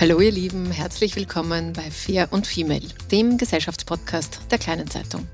[0.00, 5.26] Hallo ihr Lieben, herzlich willkommen bei Fair und Female, dem Gesellschaftspodcast der Kleinen Zeitung.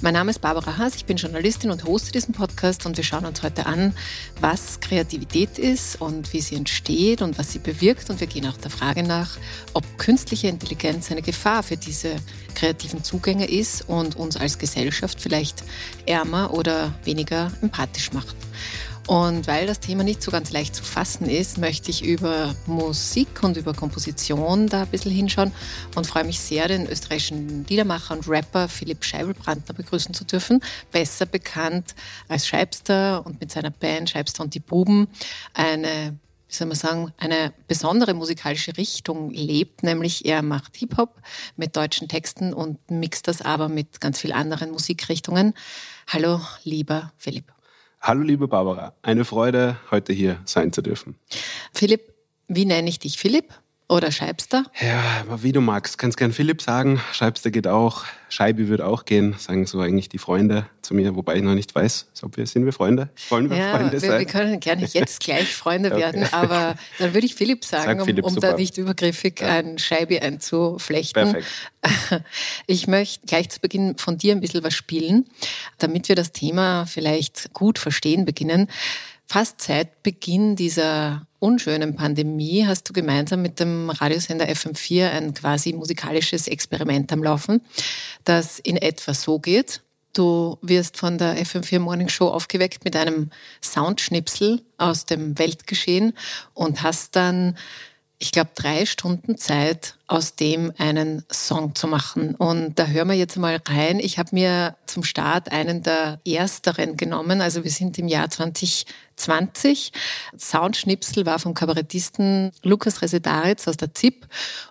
[0.00, 3.26] Mein Name ist Barbara Haas, ich bin Journalistin und hoste diesen Podcast und wir schauen
[3.26, 3.94] uns heute an,
[4.40, 8.56] was Kreativität ist und wie sie entsteht und was sie bewirkt und wir gehen auch
[8.56, 9.36] der Frage nach,
[9.74, 12.16] ob künstliche Intelligenz eine Gefahr für diese
[12.54, 15.62] kreativen Zugänge ist und uns als Gesellschaft vielleicht
[16.06, 18.34] ärmer oder weniger empathisch macht.
[19.06, 23.44] Und weil das Thema nicht so ganz leicht zu fassen ist, möchte ich über Musik
[23.44, 25.52] und über Komposition da ein bisschen hinschauen
[25.94, 30.60] und freue mich sehr, den österreichischen Liedermacher und Rapper Philipp Scheibelbrandner begrüßen zu dürfen.
[30.90, 31.94] Besser bekannt
[32.28, 35.06] als Scheibster und mit seiner Band Scheibster und die Buben
[35.54, 41.20] eine wie soll man sagen, eine besondere musikalische Richtung lebt, nämlich er macht Hip-Hop
[41.56, 45.54] mit deutschen Texten und mixt das aber mit ganz vielen anderen Musikrichtungen.
[46.06, 47.55] Hallo, lieber Philipp.
[48.06, 51.16] Hallo liebe Barbara, eine Freude, heute hier sein zu dürfen.
[51.74, 52.14] Philipp,
[52.46, 53.18] wie nenne ich dich?
[53.18, 53.52] Philipp?
[53.88, 54.64] Oder Scheibster?
[54.80, 55.96] Ja, wie du magst.
[55.96, 57.00] Kannst gern Philipp sagen.
[57.12, 58.04] Scheibster geht auch.
[58.28, 59.36] Scheibi wird auch gehen.
[59.38, 62.64] Sagen so eigentlich die Freunde zu mir, wobei ich noch nicht weiß, ob wir sind
[62.64, 63.10] wir Freunde.
[63.28, 64.18] Wollen wir ja, Freunde sein?
[64.18, 66.00] Wir können gerne jetzt gleich Freunde okay.
[66.00, 69.48] werden, aber dann würde ich Philipp sagen, Sag Philipp, um, um da nicht übergriffig ja.
[69.48, 71.32] ein Scheibi einzuflechten.
[71.32, 71.46] Perfekt.
[72.66, 75.26] Ich möchte gleich zu Beginn von dir ein bisschen was spielen,
[75.78, 78.68] damit wir das Thema vielleicht gut verstehen beginnen.
[79.28, 85.72] Fast seit Beginn dieser unschönen Pandemie hast du gemeinsam mit dem Radiosender FM4 ein quasi
[85.72, 87.60] musikalisches Experiment am Laufen,
[88.22, 89.82] das in etwa so geht.
[90.12, 96.12] Du wirst von der FM4 Morning Show aufgeweckt mit einem Soundschnipsel aus dem Weltgeschehen
[96.54, 97.58] und hast dann,
[98.18, 102.34] ich glaube, drei Stunden Zeit, aus dem einen Song zu machen.
[102.34, 103.98] Und da hören wir jetzt mal rein.
[103.98, 107.40] Ich habe mir zum Start einen der ersteren genommen.
[107.40, 108.86] Also wir sind im Jahr 20
[109.16, 109.92] 20.
[110.38, 114.26] Soundschnipsel war vom Kabarettisten Lukas Resedaritz aus der ZIP.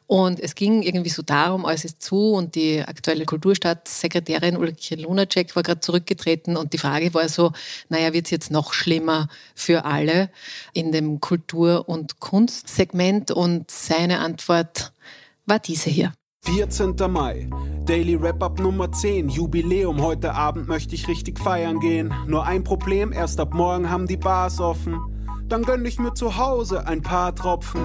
[0.08, 5.56] Und es ging irgendwie so darum, alles ist zu und die aktuelle Kulturstaatssekretärin Ulrike Lunacek
[5.56, 7.54] war gerade zurückgetreten und die Frage war so,
[7.90, 10.30] naja, wird es jetzt noch schlimmer für alle
[10.74, 13.32] in dem Kultur- und Kunstsegment?
[13.32, 14.92] Und seine Antwort
[15.46, 16.14] war diese hier.
[16.46, 16.96] 14.
[17.10, 17.50] Mai,
[17.86, 22.14] Daily Wrap-Up Nummer 10, Jubiläum, heute Abend möchte ich richtig feiern gehen.
[22.28, 25.00] Nur ein Problem, erst ab morgen haben die Bars offen.
[25.48, 27.82] Dann gönn ich mir zu Hause ein paar Tropfen.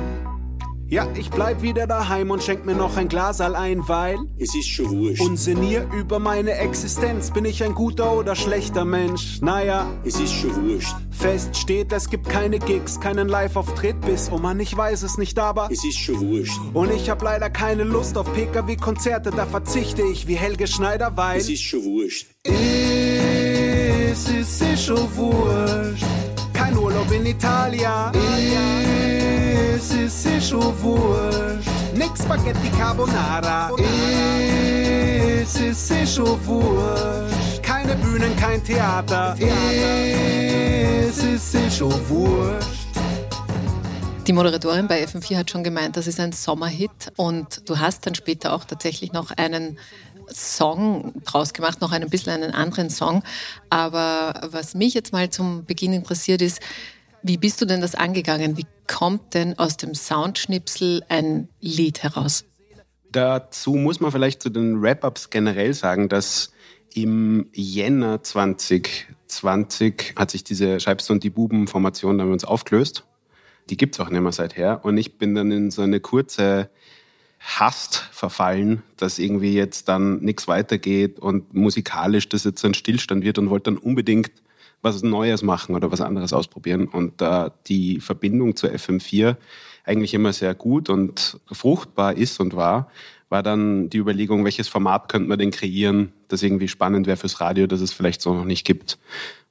[0.91, 4.67] Ja, ich bleib wieder daheim und schenk mir noch ein Glasal ein, weil es ist
[4.67, 5.23] schon wurscht.
[5.23, 7.31] Und sinnier über meine Existenz.
[7.31, 9.41] Bin ich ein guter oder schlechter Mensch?
[9.41, 10.97] Naja, es ist schon wurscht.
[11.13, 15.39] Fest steht, es gibt keine Gigs, keinen Live-Auftritt bis, oh man, ich weiß es nicht,
[15.39, 16.59] aber es ist schon wurscht.
[16.75, 21.39] Und ich hab leider keine Lust auf PKW-Konzerte, da verzichte ich wie Helge Schneider, weil
[21.39, 22.27] es ist schon wurscht.
[22.43, 26.05] Es ist, ist schon wurscht.
[26.53, 28.11] Kein Urlaub in Italien.
[29.81, 31.67] Es ist, ist schon wurscht.
[31.95, 33.71] Nix Spaghetti Carbonara.
[33.79, 37.63] Es ist, ist schon wurscht.
[37.63, 39.35] Keine Bühnen, kein Theater.
[39.41, 42.89] Es ist, ist schon wurscht.
[44.27, 48.15] Die Moderatorin bei FM4 hat schon gemeint, das ist ein Sommerhit und du hast dann
[48.15, 49.79] später auch tatsächlich noch einen
[50.31, 53.23] Song draus gemacht, noch ein bisschen einen anderen Song.
[53.71, 56.61] Aber was mich jetzt mal zum Beginn interessiert ist,
[57.23, 58.57] Wie bist du denn das angegangen?
[58.57, 62.45] Wie kommt denn aus dem Soundschnipsel ein Lied heraus?
[63.13, 66.53] Dazu muss man vielleicht zu den Wrap-Ups generell sagen, dass
[66.95, 73.05] im Jänner 2020 hat sich diese Scheibst und die Buben-Formation dann uns aufgelöst.
[73.69, 74.85] Die gibt es auch nicht mehr seither.
[74.85, 76.71] Und ich bin dann in so eine kurze
[77.39, 83.39] Hast verfallen, dass irgendwie jetzt dann nichts weitergeht und musikalisch das jetzt ein Stillstand wird
[83.39, 84.31] und wollte dann unbedingt
[84.83, 86.87] was Neues machen oder was anderes ausprobieren.
[86.87, 89.37] Und da die Verbindung zur FM4
[89.85, 92.91] eigentlich immer sehr gut und fruchtbar ist und war,
[93.29, 97.41] war dann die Überlegung, welches Format könnte man denn kreieren, das irgendwie spannend wäre fürs
[97.41, 98.99] Radio, das es vielleicht so noch nicht gibt.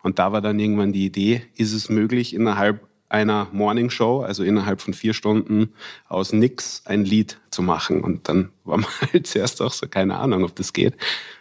[0.03, 4.43] Und da war dann irgendwann die Idee, ist es möglich, innerhalb einer Morning Show, also
[4.43, 5.73] innerhalb von vier Stunden
[6.07, 8.03] aus nix ein Lied zu machen.
[8.03, 10.95] Und dann war man halt zuerst auch so, keine Ahnung, ob das geht.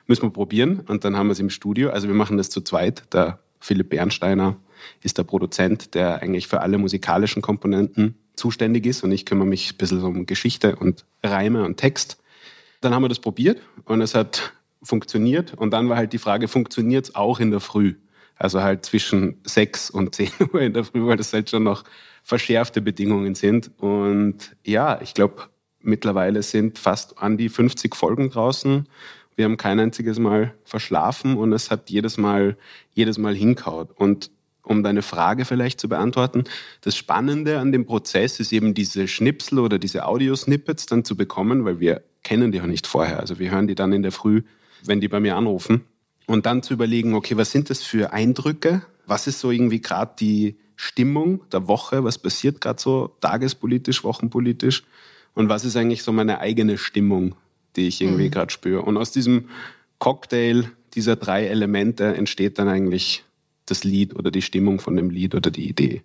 [0.06, 0.80] Müssen wir probieren.
[0.80, 1.90] Und dann haben wir es im Studio.
[1.90, 3.12] Also wir machen das zu zweit.
[3.12, 4.56] Der Philipp Bernsteiner
[5.02, 9.02] ist der Produzent, der eigentlich für alle musikalischen Komponenten zuständig ist.
[9.02, 12.18] Und ich kümmere mich ein bisschen um Geschichte und Reime und Text.
[12.80, 14.52] Dann haben wir das probiert und es hat
[14.82, 15.54] funktioniert.
[15.54, 17.94] Und dann war halt die Frage, funktioniert es auch in der Früh?
[18.36, 21.84] Also halt zwischen 6 und 10 Uhr in der Früh, weil das halt schon noch
[22.22, 23.70] verschärfte Bedingungen sind.
[23.78, 25.48] Und ja, ich glaube,
[25.80, 28.88] mittlerweile sind fast an die 50 Folgen draußen.
[29.38, 32.56] Wir haben kein einziges Mal verschlafen und es hat jedes Mal,
[32.92, 33.90] jedes Mal hinkaut.
[33.94, 34.32] Und
[34.64, 36.42] um deine Frage vielleicht zu beantworten,
[36.80, 41.64] das Spannende an dem Prozess ist eben diese Schnipsel oder diese Audio-Snippets dann zu bekommen,
[41.64, 43.20] weil wir kennen die ja nicht vorher.
[43.20, 44.42] Also wir hören die dann in der Früh,
[44.84, 45.84] wenn die bei mir anrufen
[46.26, 48.82] und dann zu überlegen, okay, was sind das für Eindrücke?
[49.06, 52.02] Was ist so irgendwie gerade die Stimmung der Woche?
[52.02, 54.82] Was passiert gerade so tagespolitisch, wochenpolitisch?
[55.34, 57.36] Und was ist eigentlich so meine eigene Stimmung,
[57.78, 58.30] die ich irgendwie mhm.
[58.30, 58.82] gerade spüre?
[58.82, 59.48] Und aus diesem
[59.98, 63.24] Cocktail dieser drei Elemente entsteht dann eigentlich
[63.66, 66.02] das Lied oder die Stimmung von dem Lied oder die Idee.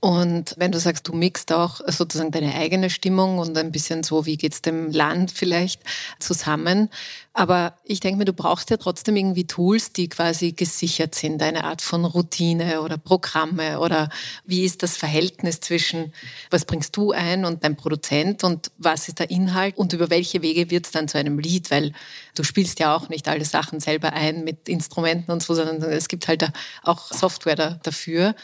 [0.00, 4.26] Und wenn du sagst, du mixt auch sozusagen deine eigene Stimmung und ein bisschen so,
[4.26, 5.82] wie geht's dem Land vielleicht
[6.18, 6.88] zusammen.
[7.34, 11.64] Aber ich denke mir, du brauchst ja trotzdem irgendwie Tools, die quasi gesichert sind, eine
[11.64, 14.10] Art von Routine oder Programme oder
[14.44, 16.12] wie ist das Verhältnis zwischen,
[16.50, 20.42] was bringst du ein und dein Produzent und was ist der Inhalt und über welche
[20.42, 21.92] Wege wird es dann zu einem Lied, weil
[22.34, 26.08] du spielst ja auch nicht alle Sachen selber ein mit Instrumenten und so, sondern es
[26.08, 26.50] gibt halt
[26.82, 28.34] auch Software dafür.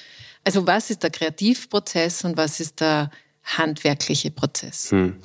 [0.49, 3.11] Also was ist der Kreativprozess und was ist der
[3.45, 4.91] handwerkliche Prozess?
[4.91, 5.17] Hm.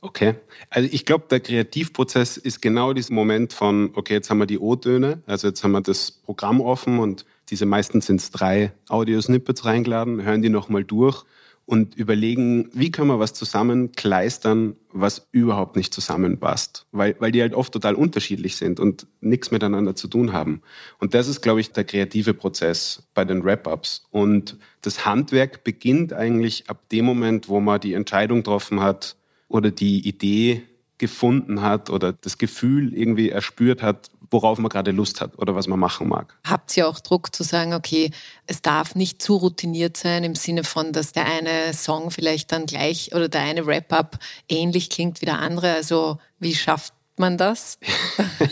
[0.00, 0.34] Okay.
[0.70, 4.58] Also ich glaube, der Kreativprozess ist genau dieser Moment von, okay, jetzt haben wir die
[4.58, 9.64] O-Töne, also jetzt haben wir das Programm offen und diese meistens sind es drei Audio-Snippets
[9.64, 11.22] reingeladen, hören die nochmal durch
[11.64, 17.54] und überlegen, wie können wir was zusammenkleistern, was überhaupt nicht zusammenpasst, weil, weil die halt
[17.54, 20.62] oft total unterschiedlich sind und nichts miteinander zu tun haben.
[20.98, 24.06] Und das ist, glaube ich, der kreative Prozess bei den Wrap-Ups.
[24.10, 29.16] Und das Handwerk beginnt eigentlich ab dem Moment, wo man die Entscheidung getroffen hat
[29.48, 30.62] oder die Idee
[31.02, 35.66] gefunden hat oder das Gefühl irgendwie erspürt hat, worauf man gerade Lust hat oder was
[35.66, 36.38] man machen mag.
[36.46, 38.12] Habt ihr auch Druck zu sagen, okay,
[38.46, 42.66] es darf nicht zu routiniert sein im Sinne von, dass der eine Song vielleicht dann
[42.66, 45.72] gleich oder der eine Wrap-up ähnlich klingt wie der andere?
[45.72, 47.78] Also wie schafft man das?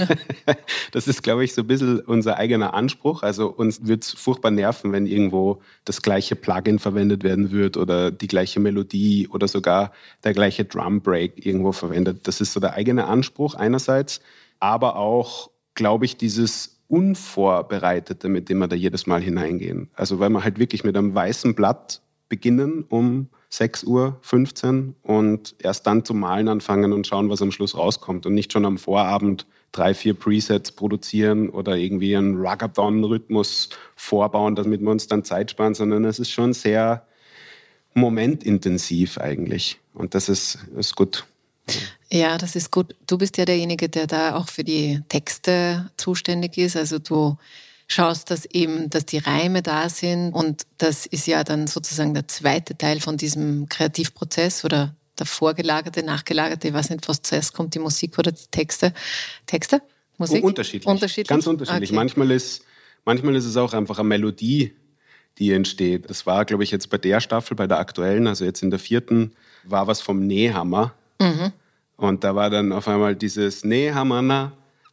[0.92, 3.22] das ist, glaube ich, so ein bisschen unser eigener Anspruch.
[3.22, 8.10] Also uns wird es furchtbar nerven, wenn irgendwo das gleiche Plugin verwendet werden wird oder
[8.10, 9.92] die gleiche Melodie oder sogar
[10.24, 12.26] der gleiche Drum Break irgendwo verwendet.
[12.26, 14.22] Das ist so der eigene Anspruch einerseits,
[14.58, 19.90] aber auch glaube ich, dieses Unvorbereitete, mit dem wir da jedes Mal hineingehen.
[19.94, 25.56] Also weil wir halt wirklich mit einem weißen Blatt beginnen um 6 Uhr 15 und
[25.58, 28.78] erst dann zum Malen anfangen und schauen, was am Schluss rauskommt und nicht schon am
[28.78, 35.50] Vorabend drei, vier Presets produzieren oder irgendwie einen Ruggathon-Rhythmus vorbauen, damit wir uns dann Zeit
[35.50, 37.06] sparen, sondern es ist schon sehr
[37.94, 39.78] momentintensiv eigentlich.
[39.94, 41.24] Und das ist, ist gut.
[42.08, 42.94] Ja, das ist gut.
[43.06, 46.76] Du bist ja derjenige, der da auch für die Texte zuständig ist.
[46.76, 47.36] Also du
[47.90, 52.28] schaust, dass eben, dass die Reime da sind und das ist ja dann sozusagen der
[52.28, 57.74] zweite Teil von diesem Kreativprozess oder der vorgelagerte, nachgelagerte, ich weiß nicht, was zuerst kommt,
[57.74, 58.94] die Musik oder die Texte.
[59.44, 59.82] Texte?
[60.18, 60.44] Musik?
[60.44, 60.86] Unterschiedlich.
[60.86, 61.28] unterschiedlich?
[61.28, 61.90] Ganz unterschiedlich.
[61.90, 61.96] Okay.
[61.96, 62.64] Manchmal, ist,
[63.04, 64.72] manchmal ist es auch einfach eine Melodie,
[65.38, 66.08] die entsteht.
[66.08, 68.78] Das war, glaube ich, jetzt bei der Staffel, bei der aktuellen, also jetzt in der
[68.78, 69.32] vierten,
[69.64, 70.94] war was vom Nähhammer.
[71.20, 71.52] Mhm.
[71.96, 73.64] Und da war dann auf einmal dieses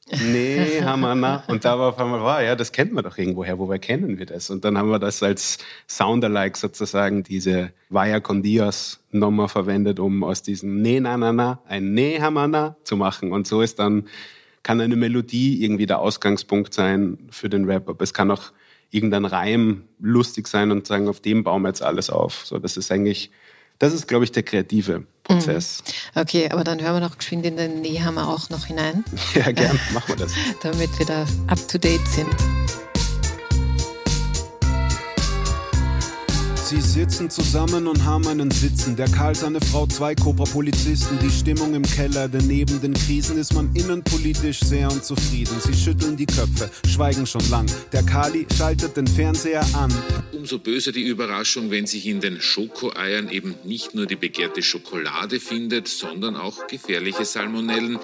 [0.09, 1.43] Nehamana, Nehamana.
[1.47, 4.25] Und da war auf einmal, wow, ja, das kennt man doch irgendwoher, woher kennen wir
[4.25, 4.49] das?
[4.49, 10.23] Und dann haben wir das als Sounderlike sozusagen, diese Vaya con Dios Nummer verwendet, um
[10.23, 13.31] aus diesem Ne-Na-Na-Na ein Nehamana zu machen.
[13.31, 14.07] Und so ist dann,
[14.63, 17.89] kann eine Melodie irgendwie der Ausgangspunkt sein für den Rap.
[17.89, 18.51] Aber es kann auch
[18.91, 22.45] irgendein Reim lustig sein und sagen, auf dem bauen wir jetzt alles auf.
[22.45, 23.31] So, das ist eigentlich,
[23.79, 25.83] das ist, glaube ich, der kreative Prozess.
[26.15, 26.21] Mhm.
[26.21, 29.03] Okay, aber dann hören wir noch geschwind in den Nehammer auch noch hinein.
[29.35, 30.33] Ja, gern, machen wir das.
[30.63, 32.86] Damit wir da up to date sind.
[36.69, 38.97] Sie sitzen zusammen und haben einen Sitzen.
[38.97, 41.17] Der Karl, seine Frau, zwei Cobra-Polizisten.
[41.23, 45.55] Die Stimmung im Keller, denn neben den Krisen ist man innenpolitisch sehr unzufrieden.
[45.61, 47.67] Sie schütteln die Köpfe, schweigen schon lang.
[47.93, 49.93] Der Kali schaltet den Fernseher an.
[50.33, 55.39] Umso böser die Überraschung, wenn sich in den Schokoeiern eben nicht nur die begehrte Schokolade
[55.39, 57.97] findet, sondern auch gefährliche Salmonellen.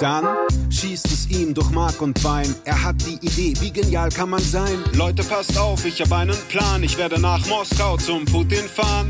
[0.00, 0.26] Dann
[0.70, 2.54] schießt es ihm durch Mark und Bein.
[2.64, 4.82] Er hat die Idee, wie genial kann man sein?
[4.94, 6.82] Leute, passt auf, ich hab einen Plan.
[6.82, 9.08] Ich werde nach Moskau zum Putin fahren.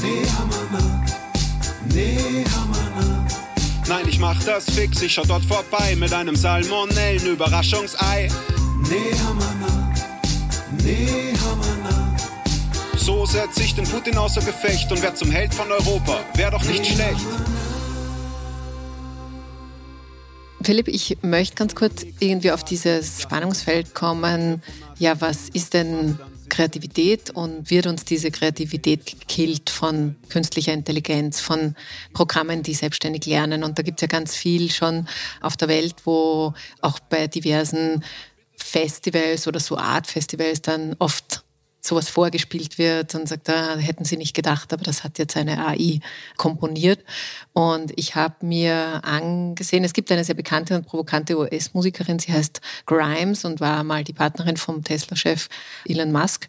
[0.00, 1.04] Nee, Hamana,
[1.92, 3.26] nee, Hamana.
[3.88, 8.30] Nein, ich mach das fix, ich schau dort vorbei mit einem Salmonellen-Überraschungsei.
[8.88, 9.92] Nee, Hamana,
[10.84, 12.16] nee, Hamana.
[12.96, 16.20] So setz ich den Putin außer Gefecht und werd zum Held von Europa.
[16.34, 17.18] Wär doch nicht schlecht.
[17.18, 17.59] Hamana.
[20.62, 24.62] Philipp, ich möchte ganz kurz irgendwie auf dieses Spannungsfeld kommen.
[24.98, 26.18] Ja, was ist denn
[26.50, 31.74] Kreativität und wird uns diese Kreativität gekillt von künstlicher Intelligenz, von
[32.12, 33.64] Programmen, die selbstständig lernen.
[33.64, 35.06] Und da gibt es ja ganz viel schon
[35.40, 36.52] auf der Welt, wo
[36.82, 38.04] auch bei diversen
[38.56, 41.39] Festivals oder so Art Festivals dann oft
[41.80, 45.36] sowas vorgespielt wird und sagt, da ah, hätten Sie nicht gedacht, aber das hat jetzt
[45.36, 46.00] eine AI
[46.36, 47.04] komponiert.
[47.52, 52.60] Und ich habe mir angesehen, es gibt eine sehr bekannte und provokante US-Musikerin, sie heißt
[52.86, 55.48] Grimes und war mal die Partnerin vom Tesla-Chef
[55.86, 56.48] Elon Musk.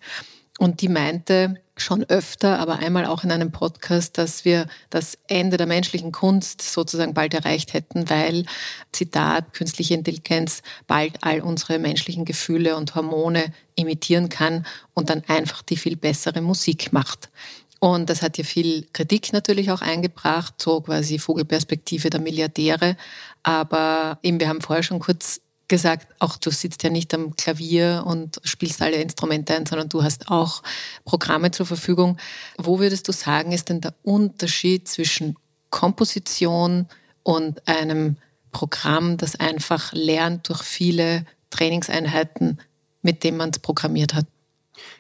[0.62, 5.58] Und die meinte schon öfter, aber einmal auch in einem Podcast, dass wir das Ende
[5.58, 8.46] der menschlichen Kunst sozusagen bald erreicht hätten, weil,
[8.92, 15.64] Zitat, künstliche Intelligenz bald all unsere menschlichen Gefühle und Hormone imitieren kann und dann einfach
[15.64, 17.32] die viel bessere Musik macht.
[17.80, 22.98] Und das hat ja viel Kritik natürlich auch eingebracht, so quasi Vogelperspektive der Milliardäre.
[23.42, 25.42] Aber eben, wir haben vorher schon kurz
[25.72, 30.04] gesagt, auch du sitzt ja nicht am Klavier und spielst alle Instrumente ein, sondern du
[30.04, 30.64] hast auch
[31.06, 32.18] Programme zur Verfügung.
[32.58, 35.38] Wo würdest du sagen, ist denn der Unterschied zwischen
[35.70, 36.88] Komposition
[37.24, 38.18] und einem
[38.52, 42.60] Programm, das einfach lernt durch viele Trainingseinheiten,
[43.02, 44.26] mit dem man es programmiert hat?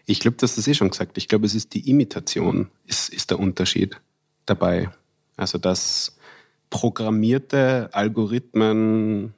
[0.06, 1.18] Ich glaube, das hast du eh schon gesagt.
[1.18, 3.98] Ich glaube, es ist die Imitation, ist, ist der Unterschied
[4.46, 4.90] dabei.
[5.36, 6.16] Also, dass
[6.70, 9.34] programmierte Algorithmen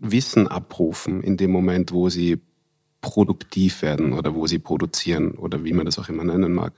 [0.00, 2.40] Wissen abrufen in dem Moment, wo sie
[3.02, 6.72] produktiv werden oder wo sie produzieren oder wie man das auch immer nennen mag.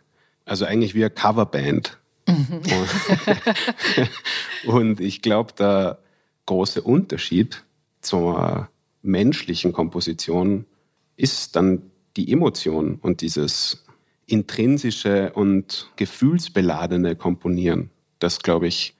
[0.44, 1.98] Also eigentlich wie eine Coverband.
[2.26, 2.60] Mhm.
[4.66, 5.98] Und ich glaube, der
[6.46, 7.64] große Unterschied
[8.00, 8.68] zur
[9.02, 10.66] menschlichen Komposition
[11.16, 13.84] ist dann die Emotion und dieses
[14.26, 17.90] intrinsische und gefühlsbeladene Komponieren.
[18.18, 18.94] Das, glaube ich,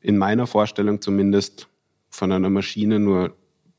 [0.00, 1.68] in meiner Vorstellung zumindest
[2.10, 3.34] von einer Maschine nur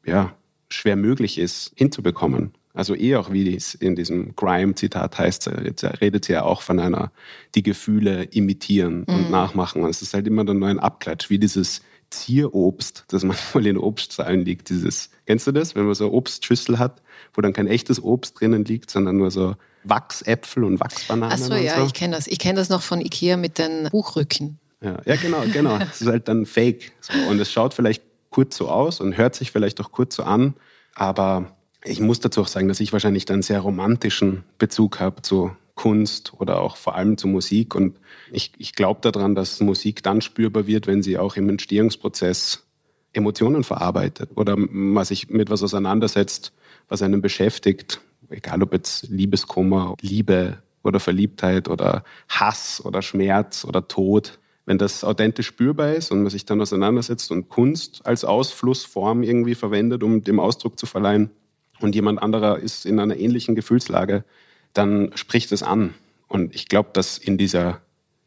[0.07, 0.35] ja,
[0.69, 2.53] schwer möglich ist, hinzubekommen.
[2.73, 6.79] Also eh auch, wie es in diesem Grime-Zitat heißt, jetzt redet sie ja auch von
[6.79, 7.11] einer,
[7.55, 9.31] die Gefühle imitieren und mhm.
[9.31, 9.81] nachmachen.
[9.81, 13.77] Und es ist halt immer dann nur ein Abklatsch, wie dieses Zierobst, das manchmal in
[13.77, 14.69] Obstzahlen liegt.
[14.69, 17.01] Dieses, kennst du das, wenn man so eine Obstschüssel hat,
[17.33, 21.33] wo dann kein echtes Obst drinnen liegt, sondern nur so Wachsäpfel und Wachsbananen?
[21.33, 21.85] Achso, ja, so.
[21.85, 22.27] ich kenne das.
[22.27, 24.59] Ich kenne das noch von Ikea mit den Buchrücken.
[24.81, 25.77] Ja, ja genau, genau.
[25.91, 26.91] Es ist halt dann fake.
[27.01, 27.13] So.
[27.29, 30.55] Und es schaut vielleicht kurz so aus und hört sich vielleicht auch kurz so an.
[30.95, 35.51] Aber ich muss dazu auch sagen, dass ich wahrscheinlich einen sehr romantischen Bezug habe zu
[35.75, 37.75] Kunst oder auch vor allem zu Musik.
[37.75, 37.99] Und
[38.31, 42.67] ich, ich glaube daran, dass Musik dann spürbar wird, wenn sie auch im Entstehungsprozess
[43.13, 46.51] Emotionen verarbeitet oder man sich mit was auseinandersetzt,
[46.89, 48.01] was einen beschäftigt.
[48.29, 55.05] Egal ob jetzt Liebeskummer, Liebe oder Verliebtheit oder Hass oder Schmerz oder Tod wenn das
[55.05, 60.23] authentisch spürbar ist und man sich dann auseinandersetzt und Kunst als Ausflussform irgendwie verwendet, um
[60.25, 61.31] dem Ausdruck zu verleihen
[61.79, 64.25] und jemand anderer ist in einer ähnlichen Gefühlslage,
[64.73, 65.93] dann spricht es an.
[66.27, 67.79] Und ich glaube, dass in dieser,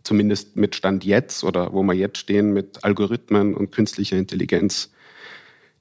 [0.03, 4.91] zumindest mit Stand jetzt oder wo wir jetzt stehen, mit Algorithmen und künstlicher Intelligenz,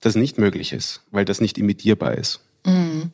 [0.02, 2.42] das nicht möglich ist, weil das nicht imitierbar ist.
[2.66, 3.12] Mhm.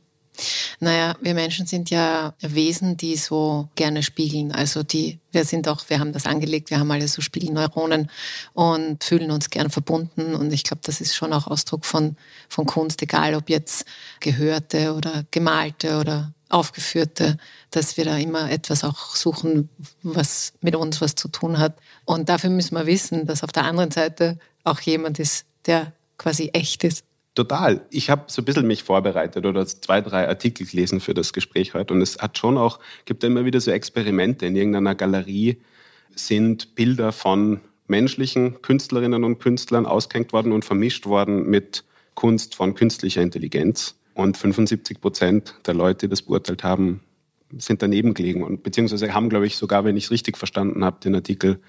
[0.80, 4.51] Naja, wir Menschen sind ja Wesen, die so gerne spiegeln.
[4.51, 8.10] Also die, wir sind auch, wir haben das angelegt, wir haben alle so Spiegelneuronen
[8.54, 10.36] und fühlen uns gern verbunden.
[10.36, 12.18] Und ich glaube, das ist schon auch Ausdruck von,
[12.50, 13.86] von Kunst, egal ob jetzt
[14.20, 17.38] gehörte oder gemalte oder aufgeführte,
[17.72, 19.70] dass wir da immer etwas auch suchen,
[20.04, 21.77] was mit uns was zu tun hat.
[22.06, 26.50] Und dafür müssen wir wissen, dass auf der anderen Seite auch jemand ist, der quasi
[26.54, 27.04] echt ist
[27.36, 27.86] Total.
[27.89, 31.74] Ich habe so ein bisschen mich vorbereitet oder zwei, drei Artikel gelesen für das Gespräch
[31.74, 34.46] heute und es hat schon auch, gibt ja immer wieder so Experimente.
[34.46, 35.58] In irgendeiner Galerie
[36.15, 42.74] sind Bilder von menschlichen Künstlerinnen und Künstlern ausgehängt worden und vermischt worden mit Kunst von
[42.74, 44.00] künstlicher Intelligenz.
[44.13, 47.01] Und 75 Prozent der Leute, die das beurteilt haben,
[47.58, 51.01] sind daneben gelegen und beziehungsweise haben, glaube ich, sogar, wenn ich es richtig verstanden habe,
[51.01, 51.60] den Artikel,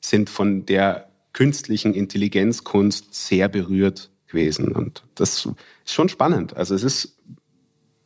[0.00, 4.72] sind von der künstlichen Intelligenzkunst sehr berührt gewesen.
[4.72, 5.46] Und das
[5.84, 6.56] ist schon spannend.
[6.56, 7.16] Also es ist.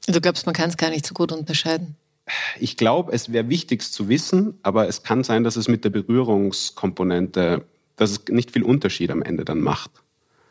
[0.06, 1.96] Du glaubst, man kann es gar nicht so gut unterscheiden?
[2.58, 5.90] Ich glaube, es wäre wichtig zu wissen, aber es kann sein, dass es mit der
[5.90, 7.64] Berührungskomponente,
[7.96, 9.90] dass es nicht viel Unterschied am Ende dann macht.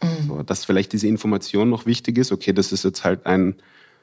[0.02, 0.28] Mhm.
[0.28, 3.56] So, dass vielleicht diese Information noch wichtig ist, okay, das ist jetzt halt ein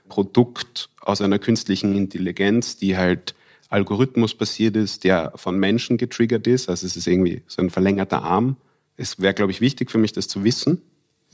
[0.08, 3.34] Produkt aus einer künstlichen Intelligenz, die halt
[3.68, 6.68] Algorithmus basiert ist, der von Menschen getriggert ist.
[6.68, 8.56] Also es ist irgendwie so ein verlängerter Arm.
[8.96, 10.82] Es wäre, glaube ich, wichtig für mich, das zu wissen.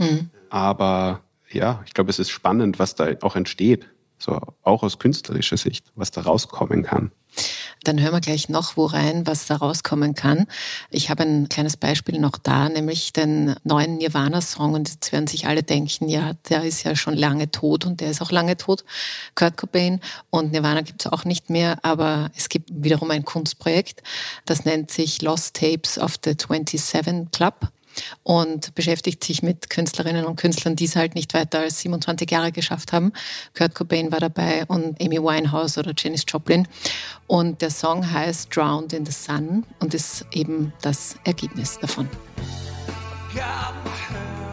[0.03, 0.31] Mhm.
[0.51, 3.87] Aber ja, ich glaube, es ist spannend, was da auch entsteht.
[4.19, 7.11] So auch aus künstlerischer Sicht, was da rauskommen kann.
[7.83, 10.47] Dann hören wir gleich noch wo rein, was da rauskommen kann.
[10.91, 14.75] Ich habe ein kleines Beispiel noch da, nämlich den neuen Nirvana-Song.
[14.75, 18.11] Und jetzt werden sich alle denken, ja, der ist ja schon lange tot und der
[18.11, 18.85] ist auch lange tot,
[19.35, 20.01] Kurt Cobain.
[20.31, 24.03] Und Nirvana gibt es auch nicht mehr, aber es gibt wiederum ein Kunstprojekt,
[24.45, 27.73] das nennt sich Lost Tapes of the 27 Club
[28.23, 32.53] und beschäftigt sich mit Künstlerinnen und Künstlern, die es halt nicht weiter als 27 Jahre
[32.53, 33.13] geschafft haben.
[33.57, 36.69] Kurt Cobain war dabei und Amy Winehouse oder Janis Joplin.
[37.27, 42.09] Und der Song heißt Drowned in the Sun und ist eben das Ergebnis davon.
[43.35, 44.52] Yeah.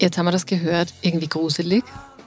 [0.00, 1.84] Jetzt haben wir das gehört, irgendwie gruselig,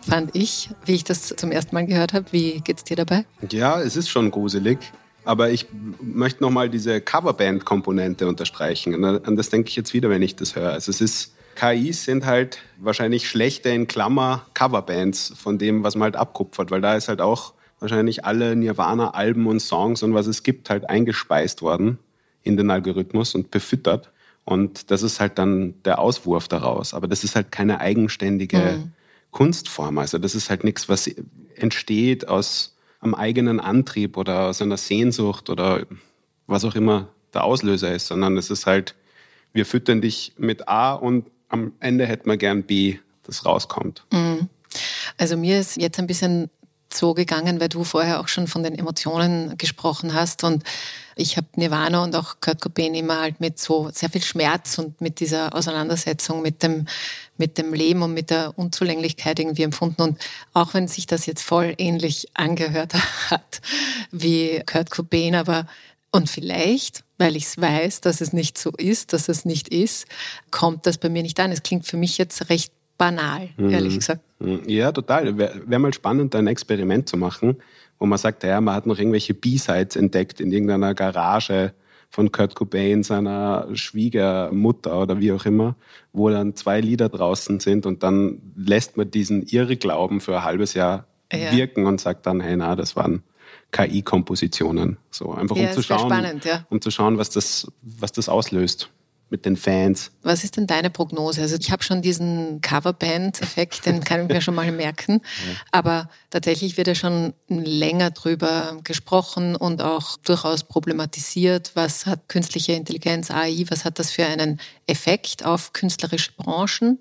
[0.07, 2.25] fand ich, wie ich das zum ersten Mal gehört habe.
[2.29, 3.25] Wie geht's dir dabei?
[3.49, 4.77] Ja, es ist schon gruselig.
[5.25, 5.65] Aber ich
[5.99, 9.03] möchte nochmal diese Coverband-Komponente unterstreichen.
[9.03, 10.71] An das denke ich jetzt wieder, wenn ich das höre.
[10.71, 16.03] Also es ist, KIs sind halt wahrscheinlich schlechte in Klammer Coverbands von dem, was man
[16.03, 20.43] halt abkupfert, weil da ist halt auch wahrscheinlich alle Nirvana-Alben und Songs und was es
[20.43, 21.97] gibt halt eingespeist worden
[22.43, 24.11] in den Algorithmus und befüttert.
[24.45, 26.93] Und das ist halt dann der Auswurf daraus.
[26.93, 28.91] Aber das ist halt keine eigenständige mhm.
[29.31, 29.97] Kunstform.
[29.97, 31.09] Also das ist halt nichts, was
[31.55, 35.85] entsteht aus einem eigenen Antrieb oder aus einer Sehnsucht oder
[36.47, 38.95] was auch immer der Auslöser ist, sondern es ist halt,
[39.53, 44.05] wir füttern dich mit A und am Ende hätten wir gern B, das rauskommt.
[44.11, 44.49] Mhm.
[45.17, 46.49] Also mir ist jetzt ein bisschen
[46.95, 50.43] so gegangen, weil du vorher auch schon von den Emotionen gesprochen hast.
[50.43, 50.63] Und
[51.15, 55.01] ich habe Nirvana und auch Kurt Cobain immer halt mit so sehr viel Schmerz und
[55.01, 56.87] mit dieser Auseinandersetzung mit dem,
[57.37, 60.01] mit dem Leben und mit der Unzulänglichkeit irgendwie empfunden.
[60.01, 60.19] Und
[60.53, 62.93] auch wenn sich das jetzt voll ähnlich angehört
[63.29, 63.61] hat
[64.11, 65.67] wie Kurt Cobain, aber
[66.15, 70.05] und vielleicht, weil ich es weiß, dass es nicht so ist, dass es nicht ist,
[70.51, 71.51] kommt das bei mir nicht an.
[71.51, 73.99] Es klingt für mich jetzt recht banal, ehrlich mhm.
[73.99, 74.21] gesagt.
[74.39, 74.61] Mhm.
[74.67, 75.37] Ja, total.
[75.37, 77.57] Wäre wär mal spannend, ein Experiment zu machen,
[77.99, 81.73] wo man sagt, ja, man hat noch irgendwelche B-Sides entdeckt in irgendeiner Garage
[82.09, 85.75] von Kurt Cobain, seiner Schwiegermutter oder wie auch immer,
[86.11, 90.75] wo dann zwei Lieder draußen sind und dann lässt man diesen Irrglauben für ein halbes
[90.75, 91.51] Jahr ja.
[91.51, 93.23] wirken und sagt dann, hey, na, das waren
[93.71, 94.97] KI-Kompositionen.
[95.09, 96.65] So einfach ja, um zu schauen, spannend, ja.
[96.69, 98.91] um zu schauen, was das, was das auslöst
[99.29, 100.11] mit den Fans.
[100.21, 101.41] Was ist denn deine Prognose?
[101.41, 105.21] Also ich habe schon diesen Coverband-Effekt, den kann ich mir schon mal merken.
[105.71, 112.73] Aber tatsächlich wird ja schon länger drüber gesprochen und auch durchaus problematisiert, was hat künstliche
[112.73, 116.99] Intelligenz, AI, was hat das für einen Effekt auf künstlerische Branchen?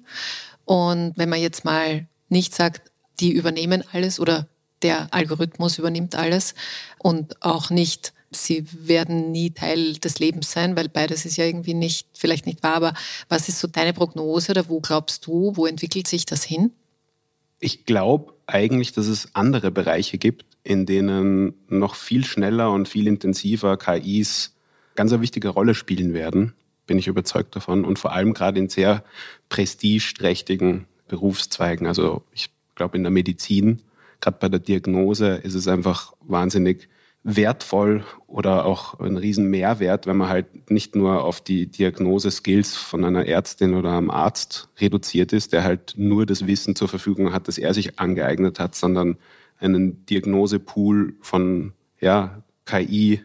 [0.65, 4.49] Und wenn man jetzt mal nicht sagt, die übernehmen alles oder
[4.83, 6.55] der Algorithmus übernimmt alles
[6.99, 11.75] und auch nicht sie werden nie Teil des Lebens sein, weil beides ist ja irgendwie
[11.75, 12.75] nicht, vielleicht nicht wahr.
[12.75, 12.95] Aber
[13.29, 16.73] was ist so deine Prognose oder wo glaubst du, wo entwickelt sich das hin?
[17.61, 23.07] Ich glaube eigentlich, dass es andere Bereiche gibt, in denen noch viel schneller und viel
[23.07, 24.53] intensiver KIs
[24.95, 26.55] ganz eine wichtige Rolle spielen werden,
[26.87, 27.85] bin ich überzeugt davon.
[27.85, 29.05] Und vor allem gerade in sehr
[29.49, 31.87] prestigeträchtigen Berufszweigen.
[31.87, 33.83] Also ich glaube in der Medizin,
[34.21, 36.89] gerade bei der Diagnose ist es einfach wahnsinnig
[37.25, 43.05] wertvoll oder auch ein riesen Mehrwert, wenn man halt nicht nur auf die Diagnose-Skills von
[43.05, 47.47] einer Ärztin oder einem Arzt reduziert ist, der halt nur das Wissen zur Verfügung hat,
[47.47, 49.19] das er sich angeeignet hat, sondern
[49.59, 53.23] einen Diagnosepool von ja, KI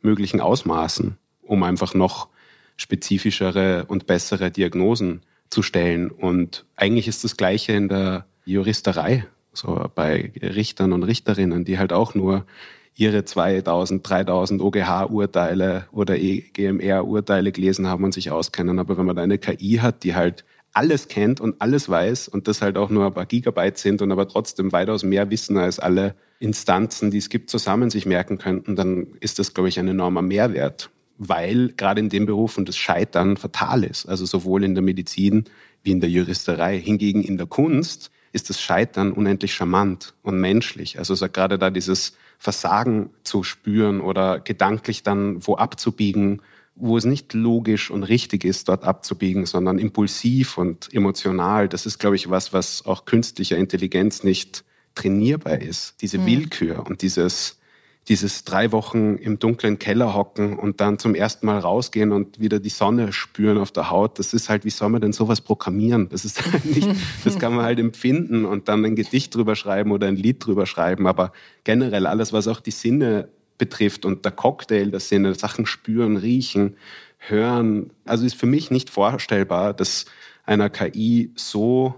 [0.00, 2.28] möglichen Ausmaßen, um einfach noch
[2.76, 6.10] spezifischere und bessere Diagnosen zu stellen.
[6.10, 11.92] Und eigentlich ist das Gleiche in der Juristerei, so bei Richtern und Richterinnen, die halt
[11.92, 12.46] auch nur
[12.94, 18.78] ihre 2000, 3000 OGH-Urteile oder EGMR-Urteile gelesen haben und sich auskennen.
[18.78, 22.48] Aber wenn man da eine KI hat, die halt alles kennt und alles weiß und
[22.48, 25.78] das halt auch nur ein paar Gigabyte sind und aber trotzdem weitaus mehr wissen als
[25.78, 29.88] alle Instanzen, die es gibt, zusammen sich merken könnten, dann ist das, glaube ich, ein
[29.88, 34.74] enormer Mehrwert, weil gerade in dem Beruf und das Scheitern fatal ist, also sowohl in
[34.74, 35.44] der Medizin
[35.82, 36.80] wie in der Juristerei.
[36.80, 40.98] Hingegen in der Kunst ist das Scheitern unendlich charmant und menschlich.
[40.98, 46.42] Also so gerade da dieses Versagen zu spüren oder gedanklich dann wo abzubiegen,
[46.74, 51.68] wo es nicht logisch und richtig ist, dort abzubiegen, sondern impulsiv und emotional.
[51.68, 54.64] Das ist, glaube ich, was, was auch künstlicher Intelligenz nicht
[54.96, 56.02] trainierbar ist.
[56.02, 56.26] Diese mhm.
[56.26, 57.60] Willkür und dieses,
[58.08, 62.58] dieses drei Wochen im dunklen Keller hocken und dann zum ersten Mal rausgehen und wieder
[62.58, 66.08] die Sonne spüren auf der Haut, das ist halt, wie soll man denn sowas programmieren?
[66.08, 66.88] Das ist halt nicht,
[67.24, 70.66] das kann man halt empfinden und dann ein Gedicht drüber schreiben oder ein Lied drüber
[70.66, 75.66] schreiben, aber generell alles, was auch die Sinne betrifft und der Cocktail der Sinne, Sachen
[75.66, 76.76] spüren, riechen,
[77.18, 80.06] hören, also ist für mich nicht vorstellbar, das
[80.44, 81.94] einer KI so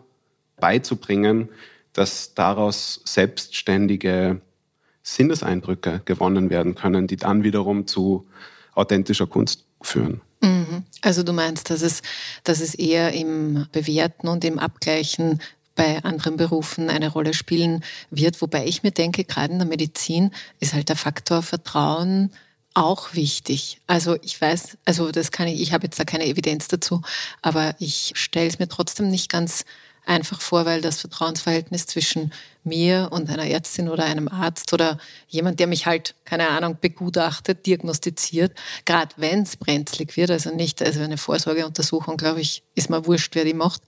[0.61, 1.49] beizubringen,
[1.95, 4.43] dass daraus selbstständige
[5.05, 8.27] Sinneseindrücke gewonnen werden können, die dann wiederum zu
[8.75, 10.23] authentischer Kunst führen.
[10.41, 10.85] Mhm.
[11.03, 12.03] Also du meinst, dass es,
[12.43, 15.41] dass es eher im Bewerten und im Abgleichen
[15.77, 20.31] bei anderen Berufen eine Rolle spielen wird, wobei ich mir denke, gerade in der Medizin
[20.61, 22.31] ist halt der Faktor Vertrauen
[22.75, 23.81] auch wichtig.
[23.87, 27.03] Also ich weiß, also das kann ich, ich habe jetzt da keine Evidenz dazu,
[27.43, 29.65] aber ich stelle es mir trotzdem nicht ganz
[30.07, 35.61] einfach vor, weil das Vertrauensverhältnis zwischen mir und einer Ärztin oder einem Arzt oder jemand,
[35.61, 38.53] der mich halt, keine Ahnung, begutachtet, diagnostiziert,
[38.85, 43.35] gerade wenn es brenzlig wird, also nicht, also eine Vorsorgeuntersuchung, glaube ich, ist mir wurscht,
[43.35, 43.83] wer die macht,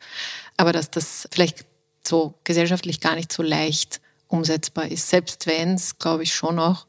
[0.56, 1.64] aber dass das vielleicht
[2.06, 6.86] so gesellschaftlich gar nicht so leicht umsetzbar ist, selbst wenn es, glaube ich, schon auch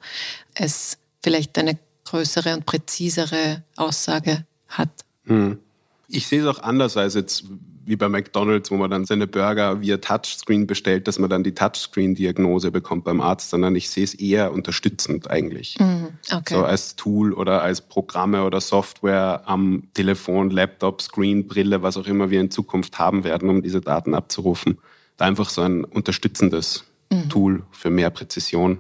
[0.54, 4.90] es vielleicht eine größere und präzisere Aussage hat.
[5.26, 5.60] Hm.
[6.08, 7.44] Ich sehe es auch anders als jetzt
[7.88, 11.54] wie bei McDonalds, wo man dann seine Burger via Touchscreen bestellt, dass man dann die
[11.54, 15.80] Touchscreen-Diagnose bekommt beim Arzt, sondern ich sehe es eher unterstützend eigentlich.
[15.80, 16.56] Mhm, okay.
[16.56, 22.08] So als Tool oder als Programme oder Software am Telefon, Laptop, Screen, Brille, was auch
[22.08, 24.78] immer wir in Zukunft haben werden, um diese Daten abzurufen.
[25.16, 27.30] Da einfach so ein unterstützendes mhm.
[27.30, 28.80] Tool für mehr Präzision.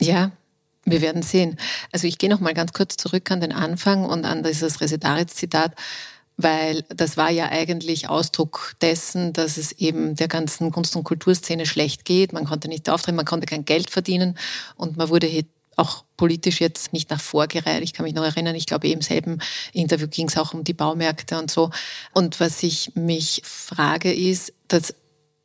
[0.00, 0.32] Ja,
[0.84, 1.56] wir werden sehen.
[1.92, 5.74] Also ich gehe noch mal ganz kurz zurück an den Anfang und an dieses Resetaritz-Zitat
[6.38, 11.66] weil das war ja eigentlich Ausdruck dessen, dass es eben der ganzen Kunst- und Kulturszene
[11.66, 12.32] schlecht geht.
[12.32, 14.38] Man konnte nicht auftreten, man konnte kein Geld verdienen
[14.76, 15.44] und man wurde
[15.76, 17.82] auch politisch jetzt nicht nach vorgereiht.
[17.82, 19.40] Ich kann mich noch erinnern, ich glaube, im selben
[19.72, 21.70] Interview ging es auch um die Baumärkte und so.
[22.14, 24.94] Und was ich mich frage, ist, dass